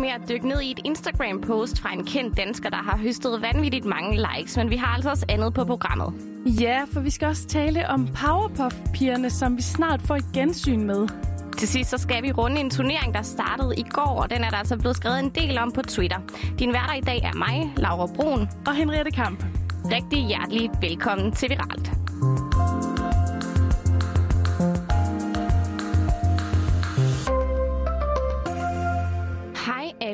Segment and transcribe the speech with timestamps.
[0.00, 3.84] med at dykke ned i et Instagram-post fra en kendt dansker, der har høstet vanvittigt
[3.84, 6.12] mange likes, men vi har altså også andet på programmet.
[6.46, 11.08] Ja, for vi skal også tale om Powerpuff-pigerne, som vi snart får et gensyn med.
[11.58, 14.50] Til sidst så skal vi runde en turnering, der startede i går, og den er
[14.50, 16.18] der altså blevet skrevet en del om på Twitter.
[16.58, 18.48] Din værter i dag er mig, Laura Brun.
[18.66, 19.44] Og Henriette Kamp.
[19.84, 21.99] Rigtig hjertelig velkommen til Viralt.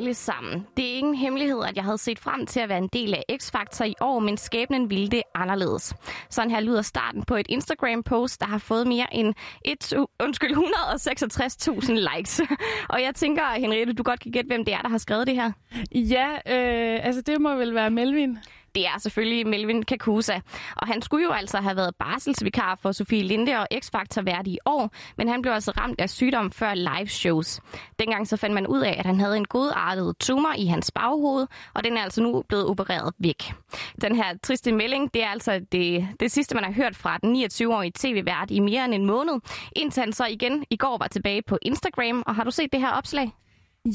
[0.07, 0.67] Hej alle sammen.
[0.77, 3.23] Det er ingen hemmelighed, at jeg havde set frem til at være en del af
[3.31, 5.95] X-Factor i år, men skæbnen ville det anderledes.
[6.29, 9.33] Sådan her lyder starten på et Instagram-post, der har fået mere end
[9.65, 12.41] 1, undskyld, 166.000 likes.
[12.93, 15.35] Og jeg tænker, Henriette, du godt kan gætte, hvem det er, der har skrevet det
[15.35, 15.51] her.
[15.91, 18.37] Ja, øh, altså det må vel være Melvin.
[18.77, 20.39] Det er selvfølgelig Melvin Kakusa.
[20.75, 24.57] Og han skulle jo altså have været barselsvikar for Sofie Linde og X-Factor vært i
[24.65, 27.59] år, men han blev altså ramt af sygdom før live shows.
[27.99, 31.47] Dengang så fandt man ud af, at han havde en godartet tumor i hans baghoved,
[31.73, 33.53] og den er altså nu blevet opereret væk.
[34.01, 37.35] Den her triste melding, det er altså det, det sidste, man har hørt fra den
[37.35, 39.33] 29-årige tv-vært i mere end en måned,
[39.75, 42.23] indtil han så igen i går var tilbage på Instagram.
[42.25, 43.31] Og har du set det her opslag?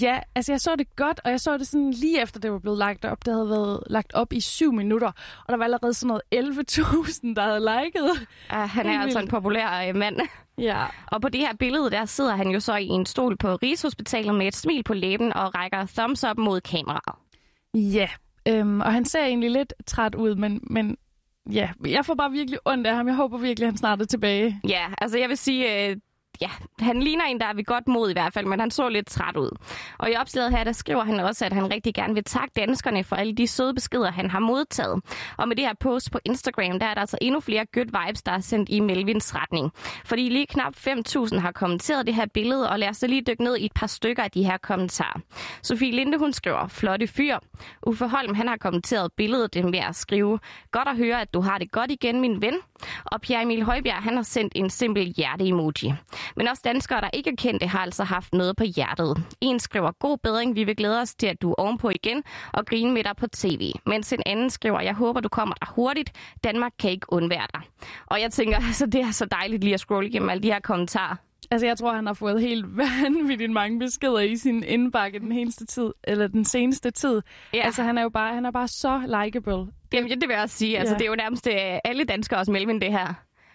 [0.01, 2.59] Ja, altså jeg så det godt, og jeg så det sådan lige efter det var
[2.59, 3.25] blevet lagt op.
[3.25, 5.13] Det havde været lagt op i syv minutter,
[5.47, 8.11] og der var allerede sådan noget 11.000, der havde liket.
[8.53, 10.17] Uh, han er altså en populær uh, mand.
[10.59, 10.87] Ja.
[11.07, 14.35] Og på det her billede, der sidder han jo så i en stol på Rigshospitalet
[14.35, 17.19] med et smil på læben og rækker thumbs up mod kameraet.
[17.75, 18.09] Ja,
[18.49, 20.97] øhm, og han ser egentlig lidt træt ud, men, men
[21.53, 23.07] ja, jeg får bare virkelig ondt af ham.
[23.07, 24.61] Jeg håber virkelig, at han snart er tilbage.
[24.69, 25.97] Ja, altså jeg vil sige, øh,
[26.41, 28.89] ja, han ligner en, der er ved godt mod i hvert fald, men han så
[28.89, 29.51] lidt træt ud.
[29.99, 33.05] Og i opslaget her, der skriver han også, at han rigtig gerne vil takke danskerne
[33.05, 35.03] for alle de søde beskeder, han har modtaget.
[35.39, 38.23] Og med det her post på Instagram, der er der altså endnu flere good vibes,
[38.23, 39.73] der er sendt i Melvins retning.
[40.05, 43.45] Fordi lige knap 5.000 har kommenteret det her billede, og lad os så lige dykke
[43.45, 45.21] ned i et par stykker af de her kommentarer.
[45.63, 47.39] Sofie Linde, hun skriver, flotte fyr.
[47.87, 50.39] Uffe Holm, han har kommenteret billedet med at skrive,
[50.71, 52.55] godt at høre, at du har det godt igen, min ven.
[53.05, 55.95] Og Pierre Emil Højbjerg, han har sendt en simpel hjerte-emoji.
[56.37, 59.25] Men også danskere, der ikke er kendte, har altså haft noget på hjertet.
[59.41, 62.23] En skriver, god bedring, vi vil glæde os til, at du er ovenpå igen
[62.53, 63.73] og grine med dig på tv.
[63.87, 66.13] Mens en anden skriver, jeg håber, du kommer der hurtigt.
[66.45, 67.63] Danmark kan ikke undvære dig.
[68.07, 70.61] Og jeg tænker, altså, det er så dejligt lige at scrolle igennem alle de her
[70.61, 71.17] kommentarer.
[71.51, 72.67] Altså, jeg tror, han har fået helt
[73.03, 77.23] vanvittigt mange beskeder i sin indbakke den seneste tid, eller den seneste tid.
[77.55, 77.63] Ja.
[77.65, 79.73] Altså, han er jo bare, han er bare så likable.
[79.93, 80.79] Jamen, det vil jeg også sige.
[80.79, 80.99] Altså, ja.
[80.99, 83.15] det er jo nærmest øh, alle danskere også Melvin, det her.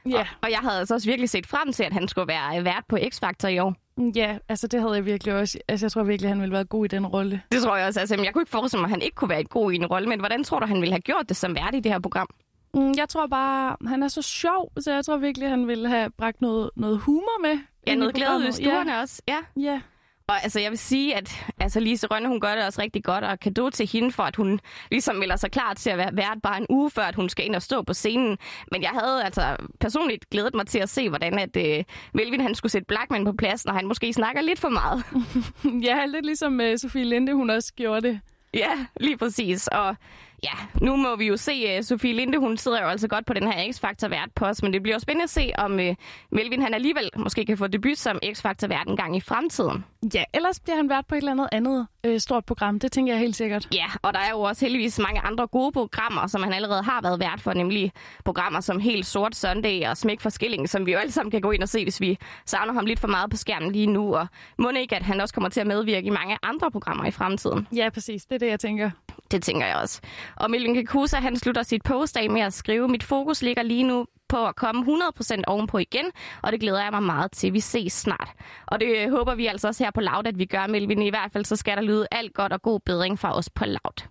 [0.09, 0.19] Ja.
[0.19, 2.83] Og, og jeg havde altså også virkelig set frem til, at han skulle være vært
[2.89, 3.75] på X-Factor i år.
[4.15, 5.59] Ja, altså det havde jeg virkelig også.
[5.67, 7.41] Altså jeg tror virkelig, han ville være god i den rolle.
[7.51, 7.99] Det tror jeg også.
[7.99, 10.09] Altså, jeg kunne ikke forestille mig, at han ikke kunne være god i en rolle,
[10.09, 12.27] men hvordan tror du, han ville have gjort det som vært i det her program?
[12.73, 16.09] Mm, jeg tror bare, han er så sjov, så jeg tror virkelig, han ville have
[16.09, 17.59] bragt noget, noget humor med.
[17.87, 19.01] Ja, noget glæde i stuerne ja.
[19.01, 19.21] også.
[19.27, 19.37] Ja.
[19.57, 19.81] ja.
[20.29, 23.23] Og altså, jeg vil sige, at altså, Lise Rønne, hun gør det også rigtig godt,
[23.23, 24.59] og kado til hende for, at hun
[24.91, 27.45] ligesom melder sig klar til at være vært bare en uge før, at hun skal
[27.45, 28.37] ind og stå på scenen.
[28.71, 31.83] Men jeg havde altså personligt glædet mig til at se, hvordan at uh,
[32.13, 35.03] Melvin han skulle sætte Blackman på plads, når han måske snakker lidt for meget.
[35.87, 38.19] ja, lidt ligesom uh, Sofie Linde, hun også gjorde det.
[38.53, 39.67] Ja, lige præcis.
[39.67, 39.95] Og
[40.43, 40.49] ja,
[40.81, 43.51] nu må vi jo se, uh, Sofie Linde, hun sidder jo altså godt på den
[43.51, 45.95] her X-Factor vært post, men det bliver jo spændende at se, om uh,
[46.31, 49.85] Melvin han alligevel måske kan få debut som X-Factor vært en gang i fremtiden.
[50.13, 53.13] Ja, ellers bliver han vært på et eller andet andet øh, stort program, det tænker
[53.13, 53.67] jeg helt sikkert.
[53.73, 57.01] Ja, og der er jo også heldigvis mange andre gode programmer, som han allerede har
[57.01, 57.91] været vært for, nemlig
[58.25, 61.41] programmer som Helt Sort Sunday og Smæk for Skilling, som vi jo alle sammen kan
[61.41, 64.15] gå ind og se, hvis vi savner ham lidt for meget på skærmen lige nu,
[64.15, 64.27] og
[64.57, 67.67] må ikke, at han også kommer til at medvirke i mange andre programmer i fremtiden.
[67.75, 68.25] Ja, præcis.
[68.25, 68.89] Det er det, jeg tænker.
[69.31, 70.01] Det tænker jeg også.
[70.35, 73.83] Og Melvin Kekusa, han slutter sit post af med at skrive, mit fokus ligger lige
[73.83, 76.05] nu på at komme 100% ovenpå igen,
[76.43, 77.53] og det glæder jeg mig meget til.
[77.53, 78.29] Vi ses snart.
[78.67, 81.01] Og det øh, håber vi altså også her på Loud, at vi gør, Melvin.
[81.01, 83.65] I hvert fald så skal der lyde alt godt og god bedring fra os på
[83.65, 84.07] Loud.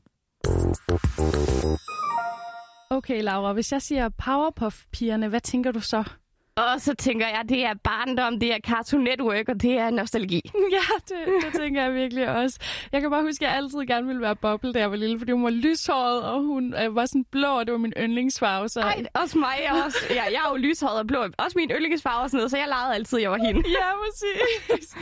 [2.90, 6.04] Okay, Laura, hvis jeg siger Powerpuff-pigerne, hvad tænker du så?
[6.56, 10.40] Og så tænker jeg, det er barndom, det er Cartoon Network, og det er nostalgi.
[10.76, 12.58] Ja, det, det tænker jeg virkelig også.
[12.92, 15.18] Jeg kan bare huske, at jeg altid gerne ville være Bobble, da jeg var lille,
[15.18, 18.68] fordi hun var lyshåret, og hun øh, var sådan blå, og det var min yndlingsfarve.
[18.68, 18.80] Så...
[18.80, 19.98] Ej, også mig også.
[20.10, 21.24] Ja, jeg er jo lyshåret og blå.
[21.38, 23.62] Også min yndlingsfarve og sådan noget, så jeg legede altid, at jeg var hende.
[23.78, 24.96] Ja, præcis.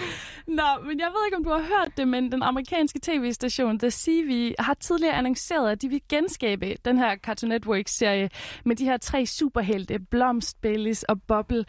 [0.46, 3.90] Nå, men jeg ved ikke, om du har hørt det, men den amerikanske tv-station The
[3.90, 8.30] CV har tidligere annonceret, at de vil genskabe den her Cartoon Network-serie
[8.64, 11.64] med de her tre superhelte, Blomst, Bellis og Bob Bubble.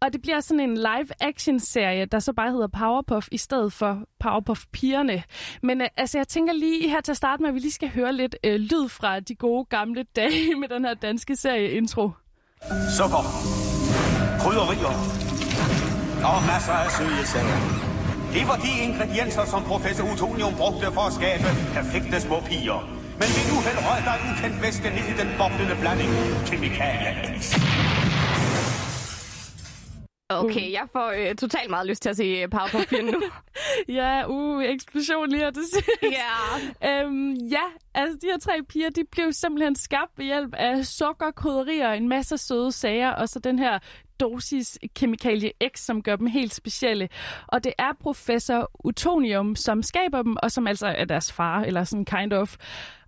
[0.00, 5.22] Og det bliver sådan en live-action-serie, der så bare hedder Powerpuff, i stedet for Powerpuff-pigerne.
[5.62, 7.88] Men øh, altså, jeg tænker lige her til at starte med, at vi lige skal
[7.88, 12.10] høre lidt øh, lyd fra de gode gamle dage med den her danske serie-intro.
[12.96, 13.22] Sukker,
[14.40, 14.94] krydderier
[16.30, 17.60] og masser af søde sager.
[18.32, 22.80] Det var de ingredienser, som professor Utonium brugte for at skabe perfekte små piger.
[23.20, 26.10] Men ved uheld røg der en ukendt væske ned i den boblende blanding.
[26.46, 27.42] Kemikalia X.
[30.28, 33.22] Okay, jeg får øh, totalt meget lyst til at se øh, Powerpuff Pigen nu.
[33.98, 35.90] Ja, uh, eksplosion lige her til sidst.
[36.02, 36.90] Ja.
[36.90, 37.62] Øhm, ja,
[37.94, 42.08] altså de her tre piger, de blev simpelthen skabt ved hjælp af sukker, krydderier, en
[42.08, 43.78] masse søde sager, og så den her
[44.20, 47.08] dosis kemikalie X, som gør dem helt specielle.
[47.46, 51.84] Og det er professor Utonium, som skaber dem, og som altså er deres far, eller
[51.84, 52.56] sådan kind of.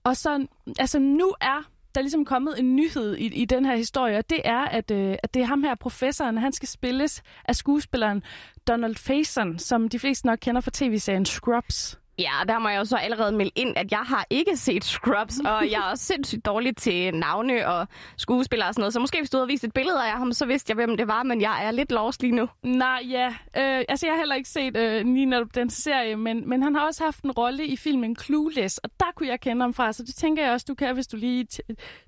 [0.04, 0.46] Og så,
[0.78, 1.68] altså nu er
[1.98, 4.90] der er ligesom kommet en nyhed i, i den her historie, og det er, at,
[4.90, 8.22] øh, at det er ham her, professoren, han skal spilles af skuespilleren
[8.68, 11.98] Donald Faison, som de fleste nok kender fra tv-serien Scrubs.
[12.18, 15.38] Ja, der må jeg jo så allerede melde ind, at jeg har ikke set Scrubs,
[15.38, 18.92] og jeg er også sindssygt dårlig til navne og skuespillere og sådan noget.
[18.92, 21.08] Så måske hvis du havde vist et billede af ham, så vidste jeg, hvem det
[21.08, 22.48] var, men jeg er lidt lost lige nu.
[22.62, 23.26] Nej, ja.
[23.28, 26.74] Øh, altså, jeg har heller ikke set øh, lige netop den serie, men, men han
[26.74, 29.92] har også haft en rolle i filmen Clueless, og der kunne jeg kende ham fra,
[29.92, 31.46] så det tænker jeg også, du kan, hvis du lige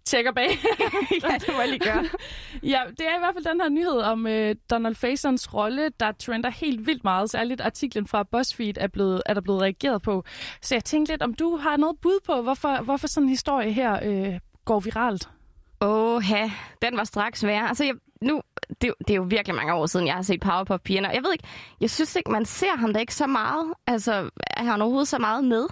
[0.04, 0.48] tjekker bag.
[1.24, 2.04] ja, det må jeg lige gøre.
[2.62, 6.12] ja, det er i hvert fald den her nyhed om øh, Donald Faisons rolle, der
[6.12, 7.30] trender helt vildt meget.
[7.30, 10.24] Særligt artiklen fra BuzzFeed er, blevet, er der blevet reageret på.
[10.62, 13.72] Så jeg tænkte lidt, om du har noget bud på, hvorfor, hvorfor sådan en historie
[13.72, 15.28] her øh, går viralt?
[15.80, 16.22] Åh,
[16.82, 17.68] den var straks værre.
[17.68, 20.82] Altså, jeg, nu, det, det er jo virkelig mange år siden, jeg har set Powerpuff
[20.82, 21.08] Pigerne.
[21.08, 21.44] Jeg ved ikke,
[21.80, 23.74] jeg synes ikke, man ser ham da ikke så meget.
[23.86, 25.66] Altså, er han overhovedet så meget med?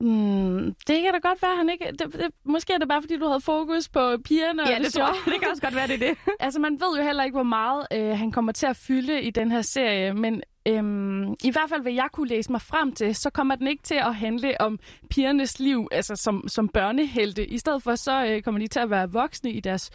[0.00, 1.84] Mm, det kan da godt være, han ikke...
[1.98, 4.62] Det, det, måske er det bare, fordi du havde fokus på pigerne.
[4.68, 5.14] Ja, og det, det, tror jeg.
[5.24, 6.18] det kan også godt være, det er det.
[6.40, 9.30] altså, man ved jo heller ikke, hvor meget øh, han kommer til at fylde i
[9.30, 13.14] den her serie, men øhm, i hvert fald, hvad jeg kunne læse mig frem til,
[13.14, 14.78] så kommer den ikke til at handle om
[15.10, 17.46] pigernes liv, altså som, som børnehelte.
[17.46, 19.90] I stedet for, så øh, kommer de til at være voksne i deres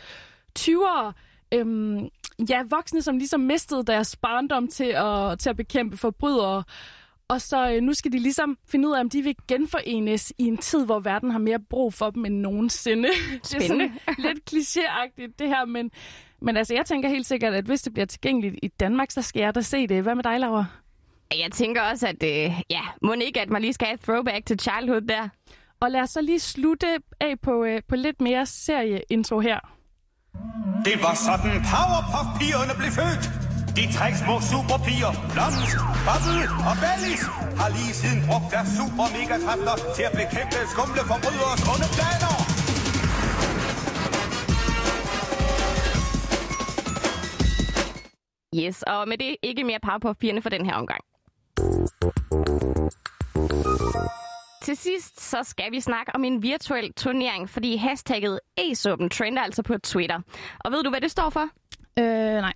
[0.59, 1.13] 20'ere.
[1.53, 2.09] Øhm,
[2.49, 6.63] ja, voksne, som ligesom mistede deres barndom til at, til at bekæmpe forbrydere.
[7.27, 10.43] Og så øh, nu skal de ligesom finde ud af, om de vil genforenes i
[10.43, 13.09] en tid, hvor verden har mere brug for dem end nogensinde.
[13.43, 13.83] Spændende.
[13.89, 15.91] det er sådan lidt klichéagtigt, det her, men,
[16.43, 19.39] men altså, jeg tænker helt sikkert, at hvis det bliver tilgængeligt i Danmark, så skal
[19.39, 20.03] jeg da se det.
[20.03, 20.65] Hvad med dig, Laura?
[21.31, 24.45] Jeg tænker også, at øh, ja, må ikke, at man lige skal have et throwback
[24.45, 25.29] til childhood der.
[25.79, 26.87] Og lad os så lige slutte
[27.21, 29.59] af på, øh, på lidt mere serieintro her.
[30.85, 33.23] Det var sådan Powerpuff-pigerne blev født.
[33.77, 35.73] De tre små superpiger, Blomst,
[36.07, 37.23] Bubble og Bellis,
[37.59, 42.62] har lige siden brugt deres super mega kræfter til at bekæmpe skumle forbryders onde planer.
[48.59, 51.03] Yes, og med det ikke mere Powerpuff-pigerne for den her omgang.
[54.63, 58.75] Til sidst så skal vi snakke om en virtuel turnering, fordi hashtagget e
[59.09, 60.19] trender altså på Twitter.
[60.59, 61.49] Og ved du, hvad det står for?
[61.99, 62.41] Øh, nej.
[62.43, 62.53] Nej.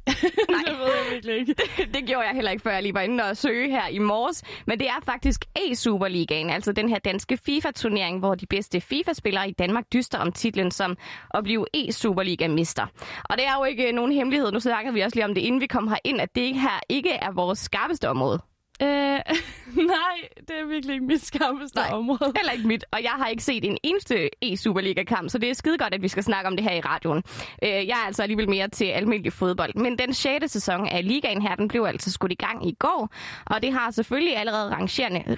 [0.66, 1.56] det ved jeg virkelig ikke.
[1.94, 4.44] det gjorde jeg heller ikke, før jeg lige var inde og søge her i morges.
[4.68, 9.52] Men det er faktisk E-Superligaen, altså den her danske FIFA-turnering, hvor de bedste FIFA-spillere i
[9.52, 10.98] Danmark dyster om titlen som
[11.34, 12.86] at blive E-Superliga-mister.
[13.24, 15.62] Og det er jo ikke nogen hemmelighed, nu snakker vi også lige om det, inden
[15.62, 18.40] vi kom her ind, at det her ikke er vores skarpeste område.
[18.82, 18.88] Øh,
[19.96, 21.90] nej, det er virkelig ikke mit skarpeste Nej.
[21.92, 22.34] område.
[22.36, 25.78] Heller ikke mit, og jeg har ikke set en eneste E-Superliga-kamp, så det er skide
[25.78, 27.24] godt, at vi skal snakke om det her i radioen.
[27.64, 29.76] Øh, jeg er altså alligevel mere til almindelig fodbold.
[29.76, 30.52] Men den 6.
[30.52, 33.10] sæson af ligaen her, den blev altså skudt i gang i går,
[33.46, 34.76] og det har selvfølgelig allerede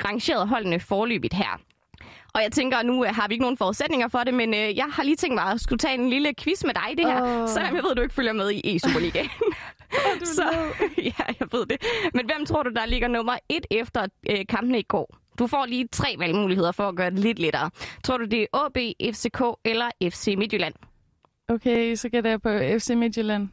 [0.06, 1.60] rangeret holdene forløbigt her.
[2.34, 4.86] Og jeg tænker, nu øh, har vi ikke nogen forudsætninger for det, men øh, jeg
[4.92, 7.48] har lige tænkt mig at skulle tage en lille quiz med dig det her, Åh.
[7.50, 9.30] selvom jeg ved, at du ikke følger med i E-Superligaen.
[10.20, 10.44] du Så,
[10.98, 11.78] ja, jeg ved det.
[12.14, 15.18] Men hvem tror du, der ligger nummer et efter øh, kampene i går?
[15.40, 17.70] Du får lige tre valgmuligheder for at gøre det lidt lettere.
[18.04, 18.78] Tror du, det er AB,
[19.16, 20.74] FCK eller FC Midtjylland?
[21.50, 23.50] Okay, så gætter jeg på FC Midtjylland.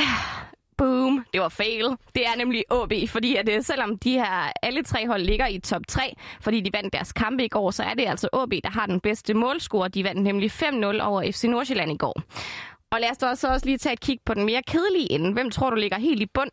[0.78, 1.84] Boom, det var fail.
[2.14, 5.58] Det er nemlig AB, fordi at, øh, selvom de her alle tre hold ligger i
[5.58, 8.70] top 3, fordi de vandt deres kampe i går, så er det altså AB, der
[8.70, 9.88] har den bedste målscore.
[9.88, 12.22] De vandt nemlig 5-0 over FC Nordsjælland i går.
[12.90, 15.32] Og lad os da også, også lige tage et kig på den mere kedelige ende.
[15.32, 16.50] Hvem tror du ligger helt i bund?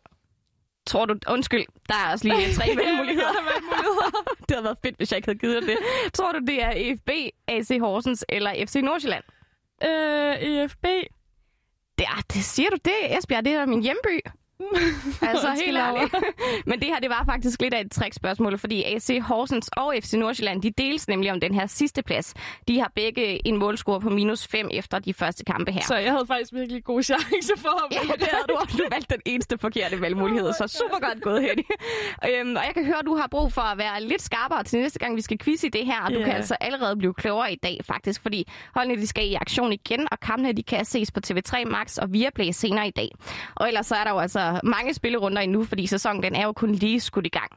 [0.86, 3.32] Tror du, undskyld, der er også lige tre valgmuligheder.
[4.48, 5.76] det havde været fedt, hvis jeg ikke havde givet det.
[6.14, 7.10] Tror du, det er EFB,
[7.48, 9.24] AC Horsens eller FC Nordsjælland?
[9.84, 10.84] Øh, EFB.
[12.00, 13.44] Ja, det siger du det, Esbjerg.
[13.44, 14.20] Det er min hjemby.
[15.30, 16.14] Altså helt ærligt.
[16.66, 20.12] Men det her, det var faktisk lidt af et trickspørgsmål, fordi AC Horsens og FC
[20.12, 22.34] Nordsjælland, de deles nemlig om den her sidste plads.
[22.68, 25.80] De har begge en målscore på minus 5 efter de første kampe her.
[25.82, 28.78] Så jeg havde faktisk virkelig god chance for at Ja, det havde du.
[28.78, 31.62] Du valgte den eneste forkerte valgmulighed, så super godt gået, Henny.
[32.30, 34.78] Øhm, og jeg kan høre, at du har brug for at være lidt skarpere til
[34.80, 36.00] næste gang, vi skal quizze i det her.
[36.02, 36.24] Og du Ja.
[36.24, 40.08] kan altså allerede blive klogere i dag, faktisk, fordi holdene de skal i aktion igen,
[40.12, 43.08] og kampene de kan ses på TV3 Max og Viaplay senere i dag.
[43.54, 46.52] Og ellers så er der jo altså mange spillerunder endnu, fordi sæsonen den er jo
[46.52, 47.52] kun lige skudt i gang.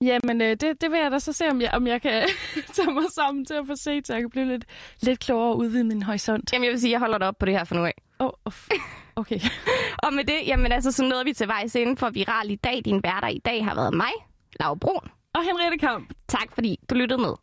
[0.00, 2.28] Jamen, øh, det, det vil jeg da så se, om jeg, om jeg kan
[2.76, 4.64] tage mig sammen til at få set, så jeg kan blive lidt,
[5.02, 6.52] lidt klogere og udvide min horisont.
[6.52, 7.94] Jamen, jeg vil sige, jeg holder dig op på det her for nu af.
[8.18, 8.52] Oh, oh,
[9.16, 9.40] okay.
[10.04, 12.82] Og med det, jamen altså, så nåede vi til vejs inden for Viral i dag.
[12.84, 14.12] Din værter i dag har været mig,
[14.60, 15.10] Laura Brun.
[15.34, 16.12] Og Henriette Kamp.
[16.28, 17.34] Tak fordi du lyttede med.